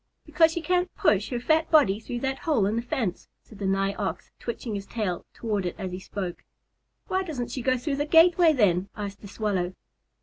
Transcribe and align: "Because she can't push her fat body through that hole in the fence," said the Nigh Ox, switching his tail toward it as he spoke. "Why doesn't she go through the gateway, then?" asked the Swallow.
"Because 0.25 0.51
she 0.53 0.63
can't 0.63 0.89
push 0.95 1.29
her 1.29 1.39
fat 1.39 1.69
body 1.69 1.99
through 1.99 2.21
that 2.21 2.39
hole 2.39 2.65
in 2.65 2.75
the 2.75 2.81
fence," 2.81 3.27
said 3.43 3.59
the 3.59 3.67
Nigh 3.67 3.93
Ox, 3.93 4.31
switching 4.43 4.73
his 4.73 4.87
tail 4.87 5.27
toward 5.31 5.63
it 5.63 5.75
as 5.77 5.91
he 5.91 5.99
spoke. 5.99 6.43
"Why 7.05 7.21
doesn't 7.21 7.51
she 7.51 7.61
go 7.61 7.77
through 7.77 7.97
the 7.97 8.07
gateway, 8.07 8.51
then?" 8.51 8.89
asked 8.97 9.21
the 9.21 9.27
Swallow. 9.27 9.75